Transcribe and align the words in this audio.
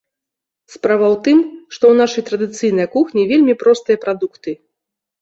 Справа 0.75 1.05
ў 1.13 1.19
тым, 1.27 1.37
што 1.75 1.79
ў 1.91 1.95
нашай 2.01 2.27
традыцыйнай 2.33 2.91
кухні 2.99 3.29
вельмі 3.37 3.59
простыя 3.63 3.97
прадукты. 4.09 4.61